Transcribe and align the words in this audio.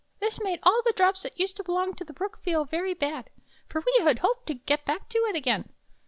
This 0.19 0.41
made 0.41 0.59
all 0.63 0.81
the 0.83 0.93
drops 0.93 1.21
that 1.21 1.39
used 1.39 1.57
to 1.57 1.63
belong 1.63 1.93
to 1.93 2.03
the 2.03 2.11
Brook 2.11 2.39
feel 2.41 2.65
very 2.65 2.95
bad, 2.95 3.29
for 3.69 3.83
we 3.85 4.03
hoped 4.03 4.47
to 4.47 4.55
get 4.55 4.83
back 4.83 5.07
to 5.09 5.19
it 5.29 5.35
again. 5.35 5.69